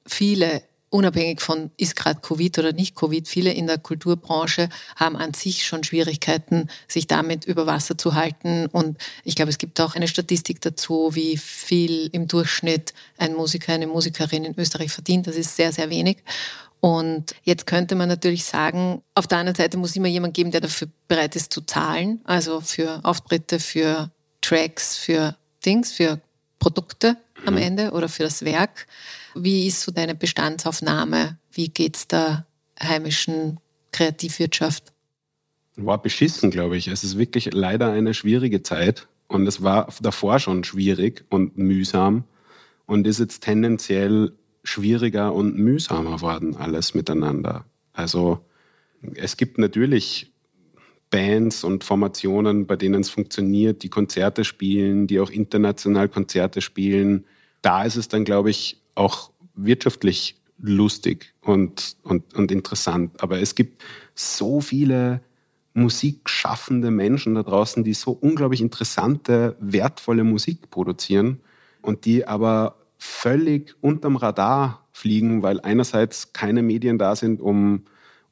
[0.06, 5.34] viele unabhängig von ist gerade Covid oder nicht Covid, viele in der Kulturbranche haben an
[5.34, 8.67] sich schon Schwierigkeiten, sich damit über Wasser zu halten.
[8.67, 13.73] Und ich glaube, es gibt auch eine Statistik dazu, wie viel im Durchschnitt ein Musiker,
[13.73, 15.25] eine Musikerin in Österreich verdient.
[15.25, 16.17] Das ist sehr, sehr wenig.
[16.79, 20.62] Und jetzt könnte man natürlich sagen, auf der anderen Seite muss immer jemand geben, der
[20.62, 26.19] dafür bereit ist zu zahlen, also für Auftritte, für Tracks, für Dings, für
[26.60, 27.62] Produkte am mhm.
[27.62, 28.88] Ende oder für das Werk.
[29.36, 31.38] Wie ist so deine Bestandsaufnahme?
[31.51, 32.45] Wie geht es der
[32.82, 33.60] heimischen
[33.91, 34.93] Kreativwirtschaft?
[35.75, 36.88] War beschissen, glaube ich.
[36.88, 42.25] Es ist wirklich leider eine schwierige Zeit und es war davor schon schwierig und mühsam
[42.86, 47.65] und ist jetzt tendenziell schwieriger und mühsamer worden, alles miteinander.
[47.91, 48.45] Also
[49.15, 50.32] es gibt natürlich
[51.10, 57.25] Bands und Formationen, bei denen es funktioniert, die Konzerte spielen, die auch international Konzerte spielen.
[57.63, 63.21] Da ist es dann, glaube ich, auch wirtschaftlich lustig und, und, und interessant.
[63.23, 65.21] Aber es gibt so viele
[65.73, 71.39] musikschaffende Menschen da draußen, die so unglaublich interessante, wertvolle Musik produzieren
[71.82, 77.84] und die aber völlig unterm Radar fliegen, weil einerseits keine Medien da sind, um,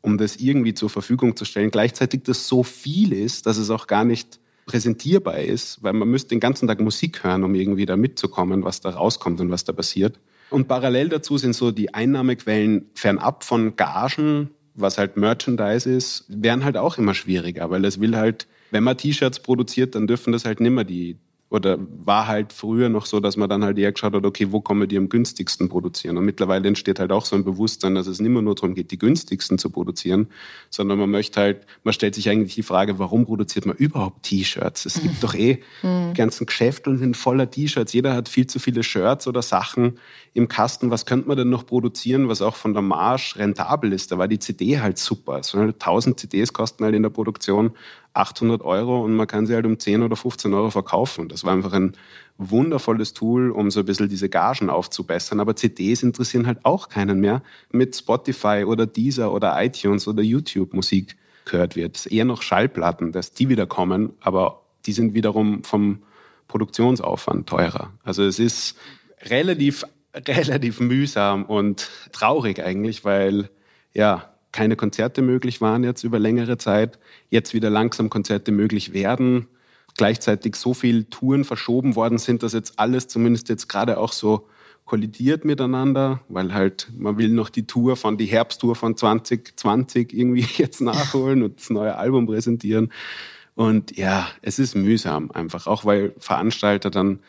[0.01, 1.71] um das irgendwie zur Verfügung zu stellen.
[1.71, 6.29] Gleichzeitig das so viel ist, dass es auch gar nicht präsentierbar ist, weil man müsste
[6.29, 9.73] den ganzen Tag Musik hören, um irgendwie da mitzukommen, was da rauskommt und was da
[9.73, 10.19] passiert.
[10.49, 16.63] Und parallel dazu sind so die Einnahmequellen fernab von Gagen was halt Merchandise ist, werden
[16.63, 20.45] halt auch immer schwieriger, weil es will halt, wenn man T-Shirts produziert, dann dürfen das
[20.45, 21.17] halt nimmer die
[21.51, 24.61] oder war halt früher noch so, dass man dann halt eher geschaut hat, okay, wo
[24.61, 26.17] kommen die am günstigsten produzieren?
[26.17, 28.89] Und mittlerweile entsteht halt auch so ein Bewusstsein, dass es nicht mehr nur darum geht,
[28.91, 30.27] die günstigsten zu produzieren,
[30.69, 34.85] sondern man möchte halt, man stellt sich eigentlich die Frage, warum produziert man überhaupt T-Shirts?
[34.85, 37.91] Es gibt doch eh, die ganzen Geschäfte sind voller T-Shirts.
[37.91, 39.99] Jeder hat viel zu viele Shirts oder Sachen
[40.33, 40.89] im Kasten.
[40.89, 44.13] Was könnte man denn noch produzieren, was auch von der Marge rentabel ist?
[44.13, 45.33] Da war die CD halt super.
[45.33, 47.71] Also 1000 CDs kosten halt in der Produktion
[48.13, 51.29] 800 Euro und man kann sie halt um 10 oder 15 Euro verkaufen.
[51.29, 51.93] Das war einfach ein
[52.37, 55.39] wundervolles Tool, um so ein bisschen diese Gagen aufzubessern.
[55.39, 60.73] Aber CDs interessieren halt auch keinen mehr mit Spotify oder Deezer oder iTunes oder YouTube
[60.73, 62.05] Musik gehört wird.
[62.07, 66.03] Eher noch Schallplatten, dass die wieder kommen, aber die sind wiederum vom
[66.47, 67.93] Produktionsaufwand teurer.
[68.03, 68.77] Also es ist
[69.29, 73.49] relativ, relativ mühsam und traurig eigentlich, weil
[73.93, 79.47] ja, keine Konzerte möglich waren jetzt über längere Zeit, jetzt wieder langsam Konzerte möglich werden,
[79.95, 84.47] gleichzeitig so viel Touren verschoben worden sind, dass jetzt alles zumindest jetzt gerade auch so
[84.85, 90.45] kollidiert miteinander, weil halt man will noch die Tour von die Herbsttour von 2020 irgendwie
[90.57, 92.91] jetzt nachholen und das neue Album präsentieren.
[93.55, 97.19] Und ja, es ist mühsam einfach, auch weil Veranstalter dann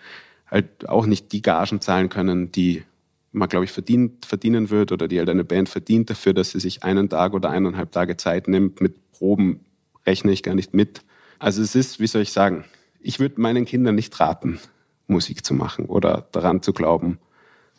[0.51, 2.85] halt auch nicht die Gagen zahlen können, die
[3.33, 6.61] man, glaube ich, verdient, verdienen wird oder die halt eine Band verdient dafür, dass sie
[6.61, 8.81] sich einen Tag oder eineinhalb Tage Zeit nimmt.
[8.81, 9.61] Mit Proben
[10.07, 11.03] rechne ich gar nicht mit.
[11.39, 12.65] Also es ist, wie soll ich sagen,
[13.01, 14.61] ich würde meinen Kindern nicht raten,
[15.07, 17.19] Musik zu machen oder daran zu glauben,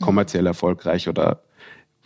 [0.02, 1.44] kommerziell erfolgreich oder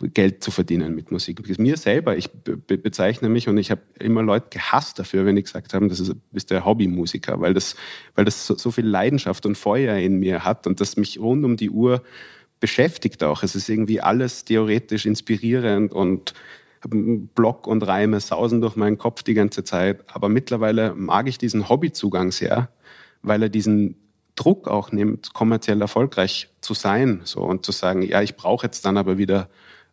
[0.00, 1.58] Geld zu verdienen mit Musik.
[1.58, 5.46] Mir selber, ich be bezeichne mich und ich habe immer Leute gehasst dafür, wenn ich
[5.46, 7.74] gesagt habe, das ist, bist der Hobbymusiker, weil das,
[8.14, 11.44] weil das so, so viel Leidenschaft und Feuer in mir hat und das mich rund
[11.44, 12.04] um die Uhr
[12.60, 13.42] beschäftigt auch.
[13.42, 16.34] Es ist irgendwie alles theoretisch inspirierend und
[16.86, 20.04] Block und Reime sausen durch meinen Kopf die ganze Zeit.
[20.06, 22.68] Aber mittlerweile mag ich diesen Hobbyzugang sehr,
[23.22, 23.96] weil er diesen
[24.36, 28.84] Druck auch nimmt, kommerziell erfolgreich zu sein so, und zu sagen, ja, ich brauche jetzt
[28.84, 29.48] dann aber wieder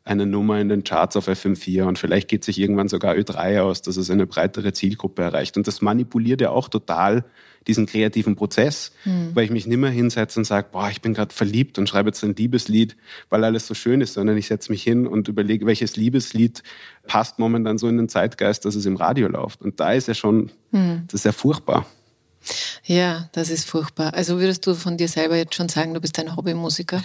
[0.05, 3.81] eine Nummer in den Charts auf FM4 und vielleicht geht sich irgendwann sogar Ö3 aus,
[3.81, 5.57] dass es eine breitere Zielgruppe erreicht.
[5.57, 7.25] Und das manipuliert ja auch total
[7.65, 9.31] diesen kreativen Prozess, mhm.
[9.33, 12.09] weil ich mich nicht mehr hinsetze und sage, boah, ich bin gerade verliebt und schreibe
[12.09, 12.95] jetzt ein Liebeslied,
[13.29, 16.61] weil alles so schön ist, sondern ich setze mich hin und überlege, welches Liebeslied
[17.07, 19.63] passt momentan so in den Zeitgeist, dass es im Radio läuft.
[19.63, 21.05] Und da ist ja schon, mhm.
[21.07, 21.87] das ist ja furchtbar.
[22.83, 24.13] Ja, das ist furchtbar.
[24.13, 27.01] Also würdest du von dir selber jetzt schon sagen, du bist ein Hobbymusiker?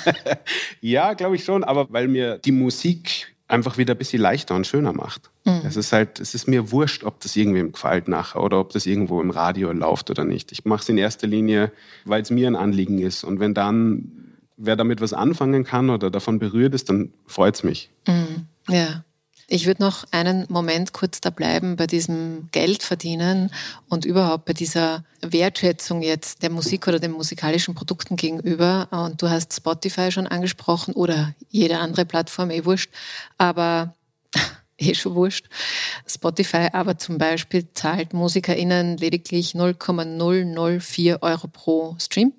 [0.80, 4.66] ja, glaube ich schon, aber weil mir die Musik einfach wieder ein bisschen leichter und
[4.66, 5.30] schöner macht.
[5.44, 5.62] Mhm.
[5.66, 8.86] Es ist halt, es ist mir wurscht, ob das irgendwem gefällt nachher oder ob das
[8.86, 10.52] irgendwo im Radio läuft oder nicht.
[10.52, 11.70] Ich mache es in erster Linie,
[12.04, 13.24] weil es mir ein Anliegen ist.
[13.24, 14.22] Und wenn dann
[14.56, 17.90] wer damit was anfangen kann oder davon berührt ist, dann freut es mich.
[18.06, 18.46] Mhm.
[18.68, 19.04] Ja.
[19.48, 23.50] Ich würde noch einen Moment kurz da bleiben bei diesem Geldverdienen
[23.88, 28.88] und überhaupt bei dieser Wertschätzung jetzt der Musik oder den musikalischen Produkten gegenüber.
[28.90, 32.90] Und du hast Spotify schon angesprochen oder jede andere Plattform, eh wurscht.
[33.38, 33.94] Aber
[34.78, 35.46] eh schon wurscht.
[36.06, 42.32] Spotify aber zum Beispiel zahlt MusikerInnen lediglich 0,004 Euro pro Stream.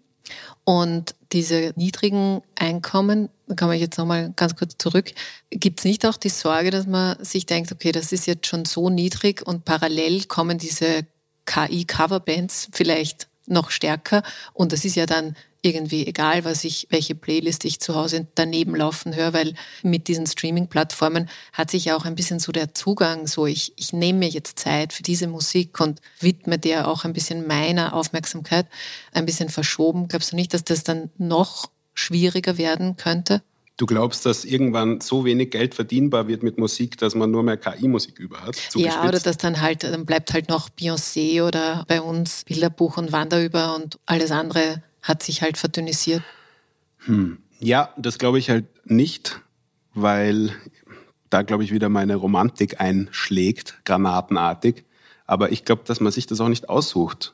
[0.64, 5.12] Und diese niedrigen Einkommen, da komme ich jetzt nochmal ganz kurz zurück,
[5.50, 8.66] gibt es nicht auch die Sorge, dass man sich denkt, okay, das ist jetzt schon
[8.66, 11.06] so niedrig und parallel kommen diese
[11.46, 17.64] KI-Coverbands vielleicht noch stärker und das ist ja dann irgendwie egal, was ich, welche Playlist
[17.64, 22.16] ich zu Hause daneben laufen höre, weil mit diesen Streaming-Plattformen hat sich ja auch ein
[22.16, 26.02] bisschen so der Zugang, so ich, ich nehme mir jetzt Zeit für diese Musik und
[26.20, 28.68] widme der auch ein bisschen meiner Aufmerksamkeit,
[29.14, 30.10] ein bisschen verschoben.
[30.10, 33.42] Glaubst du nicht, dass das dann noch schwieriger werden könnte?
[33.84, 37.58] Du glaubst, dass irgendwann so wenig Geld verdienbar wird mit Musik, dass man nur mehr
[37.58, 38.56] KI-Musik über hat?
[38.76, 43.12] Ja, oder dass dann halt, dann bleibt halt noch Beyoncé oder bei uns Bilderbuch und
[43.12, 46.24] Wanderüber und alles andere hat sich halt verdünnisiert.
[47.00, 47.40] Hm.
[47.60, 49.42] Ja, das glaube ich halt nicht,
[49.94, 50.54] weil
[51.30, 54.86] da, glaube ich, wieder meine Romantik einschlägt, granatenartig.
[55.26, 57.34] Aber ich glaube, dass man sich das auch nicht aussucht,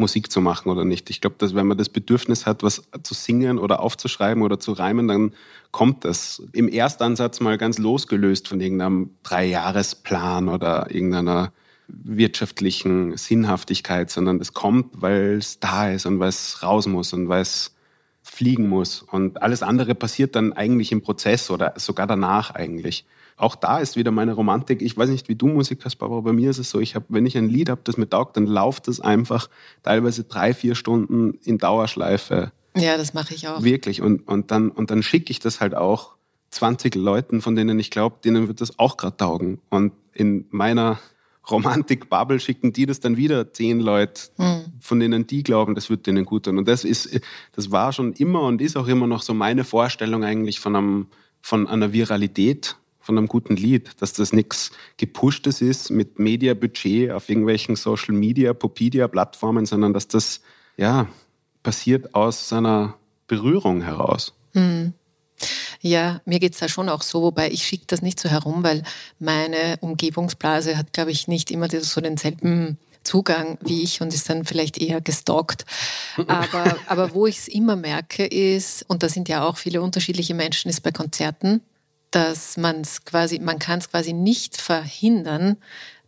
[0.00, 1.10] Musik zu machen oder nicht.
[1.10, 4.72] Ich glaube, dass wenn man das Bedürfnis hat, was zu singen oder aufzuschreiben oder zu
[4.72, 5.34] reimen, dann
[5.70, 11.52] kommt das im Erstansatz mal ganz losgelöst von irgendeinem Dreijahresplan oder irgendeiner
[11.88, 17.28] wirtschaftlichen Sinnhaftigkeit, sondern das kommt, weil es da ist und weil es raus muss und
[17.28, 17.74] weil es
[18.22, 19.02] fliegen muss.
[19.02, 23.04] Und alles andere passiert dann eigentlich im Prozess oder sogar danach eigentlich.
[23.40, 24.82] Auch da ist wieder meine Romantik.
[24.82, 27.06] Ich weiß nicht, wie du Musik hast, aber bei mir ist es so, ich habe,
[27.08, 29.48] wenn ich ein Lied habe, das mir taugt, dann läuft es einfach
[29.82, 32.52] teilweise drei, vier Stunden in Dauerschleife.
[32.76, 33.62] Ja, das mache ich auch.
[33.62, 34.02] Wirklich.
[34.02, 36.16] Und, und dann, und dann schicke ich das halt auch
[36.50, 39.60] 20 Leuten, von denen ich glaube, denen wird das auch gerade taugen.
[39.70, 40.98] Und in meiner
[41.50, 44.64] Romantik-Bubble schicken die das dann wieder zehn Leute, mhm.
[44.80, 46.58] von denen die glauben, das wird denen gut tun.
[46.58, 47.20] Und das ist,
[47.52, 51.06] das war schon immer und ist auch immer noch so meine Vorstellung eigentlich von einem,
[51.40, 57.28] von einer Viralität, von einem guten Lied, dass das nichts gepushtes ist mit Media-Budget auf
[57.28, 60.40] irgendwelchen Social Media, Popedia-Plattformen, sondern dass das,
[60.76, 61.08] ja,
[61.62, 62.94] passiert aus seiner
[63.26, 64.34] Berührung heraus.
[64.52, 64.92] Mhm.
[65.80, 68.82] Ja, mir geht's da schon auch so, wobei ich schicke das nicht so herum, weil
[69.18, 74.44] meine Umgebungsblase hat, glaube ich, nicht immer so denselben Zugang wie ich und ist dann
[74.44, 75.64] vielleicht eher gestalkt.
[76.26, 80.34] Aber, aber wo ich es immer merke ist, und da sind ja auch viele unterschiedliche
[80.34, 81.62] Menschen, ist bei Konzerten,
[82.10, 85.56] dass man es quasi, man kann es quasi nicht verhindern,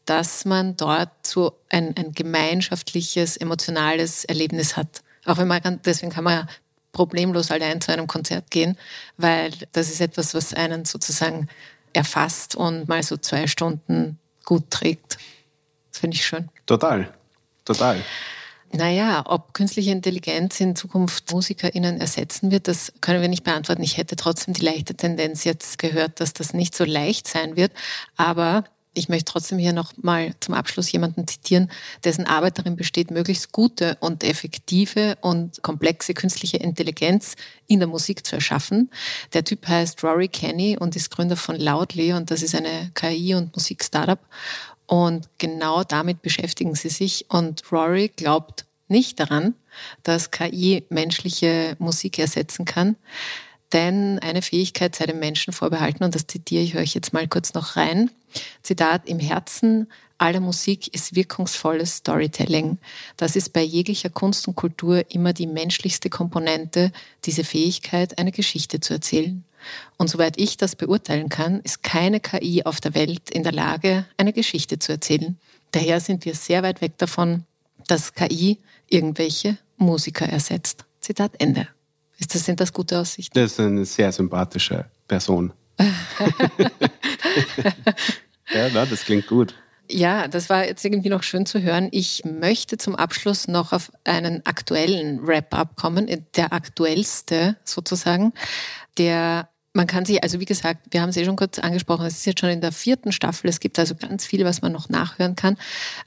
[0.04, 5.02] dass man dort so ein, ein gemeinschaftliches, emotionales Erlebnis hat.
[5.24, 6.48] Auch wenn man, deswegen kann man
[6.90, 8.76] problemlos allein zu einem Konzert gehen,
[9.16, 11.48] weil das ist etwas, was einen sozusagen
[11.92, 15.18] erfasst und mal so zwei Stunden gut trägt.
[15.90, 16.48] Das finde ich schön.
[16.66, 17.12] Total,
[17.64, 18.02] total.
[18.74, 23.82] Naja, ob künstliche Intelligenz in Zukunft MusikerInnen ersetzen wird, das können wir nicht beantworten.
[23.82, 27.72] Ich hätte trotzdem die leichte Tendenz jetzt gehört, dass das nicht so leicht sein wird.
[28.16, 31.70] Aber ich möchte trotzdem hier noch mal zum Abschluss jemanden zitieren,
[32.04, 38.26] dessen Arbeit darin besteht, möglichst gute und effektive und komplexe künstliche Intelligenz in der Musik
[38.26, 38.90] zu erschaffen.
[39.32, 43.34] Der Typ heißt Rory Kenny und ist Gründer von Loudly und das ist eine KI-
[43.34, 44.20] und Musik-Startup.
[44.92, 47.24] Und genau damit beschäftigen sie sich.
[47.30, 49.54] Und Rory glaubt nicht daran,
[50.02, 52.96] dass KI menschliche Musik ersetzen kann.
[53.72, 57.54] Denn eine Fähigkeit sei dem Menschen vorbehalten, und das zitiere ich euch jetzt mal kurz
[57.54, 58.10] noch rein.
[58.62, 62.76] Zitat, im Herzen aller Musik ist wirkungsvolles Storytelling.
[63.16, 66.92] Das ist bei jeglicher Kunst und Kultur immer die menschlichste Komponente,
[67.24, 69.42] diese Fähigkeit, eine Geschichte zu erzählen.
[69.98, 74.06] Und soweit ich das beurteilen kann, ist keine KI auf der Welt in der Lage,
[74.16, 75.38] eine Geschichte zu erzählen.
[75.72, 77.44] Daher sind wir sehr weit weg davon,
[77.88, 80.84] dass KI irgendwelche Musiker ersetzt.
[81.00, 81.68] Zitat Ende.
[82.18, 83.38] Ist das, sind das gute Aussichten?
[83.38, 85.52] Das ist eine sehr sympathische Person.
[88.54, 89.54] ja, na, das klingt gut.
[89.90, 91.88] Ja, das war jetzt irgendwie noch schön zu hören.
[91.90, 98.32] Ich möchte zum Abschluss noch auf einen aktuellen Wrap-up kommen, der aktuellste sozusagen,
[98.96, 102.18] der man kann sich, also wie gesagt, wir haben es eh schon kurz angesprochen, es
[102.18, 104.90] ist jetzt schon in der vierten Staffel, es gibt also ganz viel, was man noch
[104.90, 105.56] nachhören kann.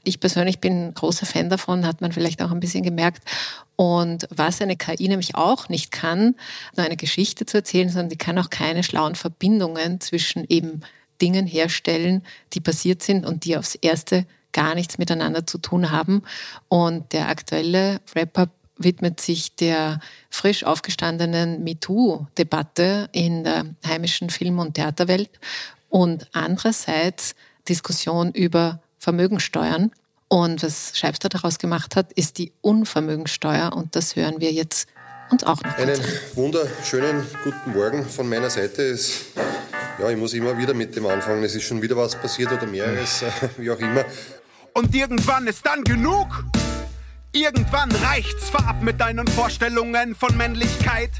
[0.04, 3.28] Ich persönlich bin großer Fan davon, hat man vielleicht auch ein bisschen gemerkt.
[3.74, 6.36] Und was eine KI nämlich auch nicht kann,
[6.76, 10.82] nur eine Geschichte zu erzählen, sondern die kann auch keine schlauen Verbindungen zwischen eben
[11.20, 16.22] Dingen herstellen, die passiert sind und die aufs Erste gar nichts miteinander zu tun haben.
[16.68, 24.74] Und der aktuelle Wrap-up widmet sich der frisch aufgestandenen MeToo-Debatte in der heimischen Film- und
[24.74, 25.30] Theaterwelt
[25.88, 27.34] und andererseits
[27.68, 29.92] Diskussion über Vermögensteuern.
[30.28, 34.88] Und was Scheibster daraus gemacht hat, ist die Unvermögensteuer und das hören wir jetzt
[35.30, 35.76] uns auch noch.
[35.78, 36.00] Einen
[36.34, 38.82] wunderschönen guten Morgen von meiner Seite.
[38.82, 39.26] Es,
[39.98, 41.44] ja, ich muss immer wieder mit dem anfangen.
[41.44, 43.24] Es ist schon wieder was passiert oder mehreres,
[43.56, 44.04] wie auch immer.
[44.72, 46.44] Und irgendwann ist dann genug.
[47.36, 51.10] Irgendwann reicht's vorab mit deinen Vorstellungen von Männlichkeit.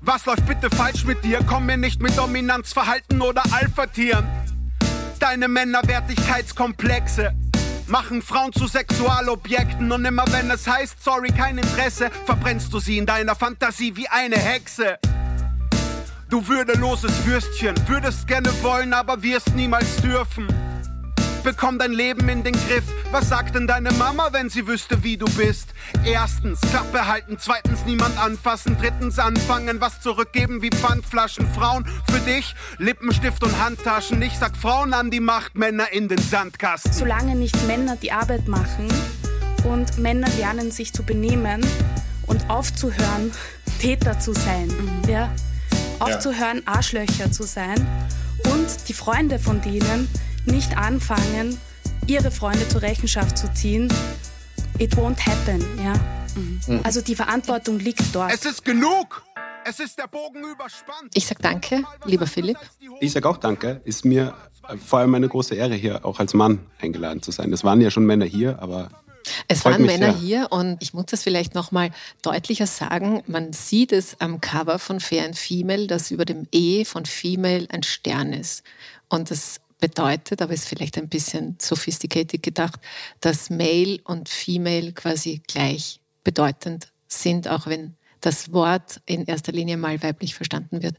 [0.00, 1.40] Was läuft bitte falsch mit dir?
[1.46, 4.26] Komm mir nicht mit Dominanzverhalten oder Alpha-Tieren.
[5.20, 7.34] Deine Männerwertigkeitskomplexe
[7.86, 12.96] machen Frauen zu Sexualobjekten und immer wenn es heißt, sorry, kein Interesse, verbrennst du sie
[12.96, 14.98] in deiner Fantasie wie eine Hexe.
[16.30, 20.48] Du würdeloses Würstchen, würdest gerne wollen, aber wirst niemals dürfen.
[21.42, 22.84] Bekomm dein Leben in den Griff.
[23.10, 25.70] Was sagt denn deine Mama, wenn sie wüsste, wie du bist?
[26.04, 27.36] Erstens, Klappe halten.
[27.38, 28.76] Zweitens, niemand anfassen.
[28.80, 31.46] Drittens, anfangen, was zurückgeben wie Pfandflaschen.
[31.52, 34.22] Frauen für dich, Lippenstift und Handtaschen.
[34.22, 36.92] Ich sag Frauen an die Macht, Männer in den Sandkasten.
[36.92, 38.86] Solange nicht Männer die Arbeit machen
[39.64, 41.66] und Männer lernen, sich zu benehmen
[42.26, 43.32] und aufzuhören,
[43.80, 44.68] Täter zu sein.
[44.68, 45.10] Mhm.
[45.10, 45.32] Ja?
[45.98, 47.84] Aufzuhören, Arschlöcher zu sein
[48.52, 50.08] und die Freunde von denen
[50.46, 51.58] nicht anfangen,
[52.06, 53.92] ihre Freunde zur Rechenschaft zu ziehen,
[54.78, 55.64] it won't happen.
[55.82, 55.94] Ja?
[56.36, 56.80] Mhm.
[56.82, 58.32] Also die Verantwortung liegt dort.
[58.32, 59.22] Es ist genug!
[59.64, 61.12] Es ist der Bogen überspannt.
[61.14, 62.56] Ich sag danke, lieber Philipp.
[63.00, 63.80] Ich sag auch danke.
[63.84, 64.34] Ist mir
[64.84, 67.52] vor allem eine große Ehre, hier auch als Mann eingeladen zu sein.
[67.52, 68.90] Es waren ja schon Männer hier, aber
[69.48, 70.20] es waren Männer sehr.
[70.20, 71.90] hier und ich muss das vielleicht noch mal
[72.22, 73.22] deutlicher sagen.
[73.26, 77.66] Man sieht es am Cover von Fair and Female, dass über dem E von Female
[77.70, 78.64] ein Stern ist.
[79.08, 82.80] Und das bedeutet, aber ist vielleicht ein bisschen sophisticated gedacht,
[83.20, 89.76] dass Male und Female quasi gleich bedeutend sind, auch wenn das Wort in erster Linie
[89.76, 90.94] mal weiblich verstanden wird.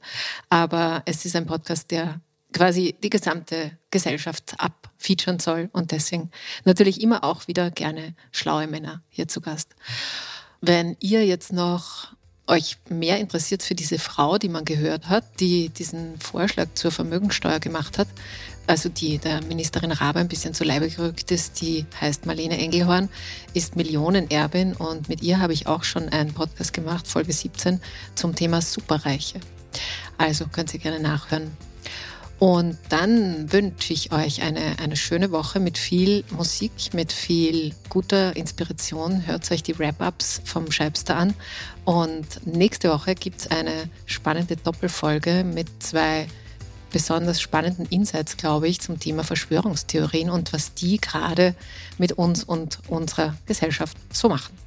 [0.50, 2.20] Aber es ist ein Podcast, der
[2.52, 6.30] quasi die gesamte Gesellschaft abfeaturen soll und deswegen
[6.66, 9.76] natürlich immer auch wieder gerne schlaue Männer hier zu Gast.
[10.60, 12.14] Wenn ihr jetzt noch
[12.48, 17.60] euch mehr interessiert für diese Frau, die man gehört hat, die diesen Vorschlag zur Vermögensteuer
[17.60, 18.08] gemacht hat,
[18.68, 23.10] also die der Ministerin Rabe ein bisschen zu Leibe gerückt ist, die heißt Marlene Engelhorn,
[23.54, 27.82] ist Millionenerbin und mit ihr habe ich auch schon einen Podcast gemacht, Folge 17,
[28.16, 29.40] zum Thema Superreiche.
[30.18, 31.52] Also könnt ihr gerne nachhören.
[32.40, 38.36] Und dann wünsche ich euch eine, eine schöne Woche mit viel Musik, mit viel guter
[38.36, 39.26] Inspiration.
[39.26, 41.34] Hört euch die Wrap-Ups vom Scheibster an.
[41.86, 46.28] Und nächste Woche gibt es eine spannende Doppelfolge mit zwei
[46.94, 51.56] besonders spannenden Insights, glaube ich, zum Thema Verschwörungstheorien und was die gerade
[51.98, 54.58] mit uns und unserer Gesellschaft so machen.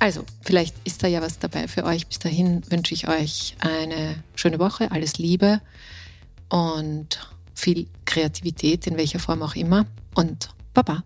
[0.00, 2.06] Also, vielleicht ist da ja was dabei für euch.
[2.08, 5.60] Bis dahin wünsche ich euch eine schöne Woche, alles Liebe
[6.50, 9.86] und viel Kreativität in welcher Form auch immer.
[10.14, 11.04] Und Baba.